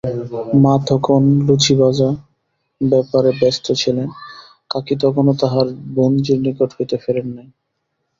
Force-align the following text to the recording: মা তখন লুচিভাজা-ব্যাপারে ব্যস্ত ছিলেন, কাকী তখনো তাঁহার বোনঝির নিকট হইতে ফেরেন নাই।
মা 0.61 0.73
তখন 0.89 1.21
লুচিভাজা-ব্যাপারে 1.47 3.31
ব্যস্ত 3.39 3.65
ছিলেন, 3.81 4.09
কাকী 4.71 4.95
তখনো 5.03 5.31
তাঁহার 5.41 5.67
বোনঝির 5.95 6.39
নিকট 6.45 6.69
হইতে 6.75 6.95
ফেরেন 7.03 7.27
নাই। 7.35 7.47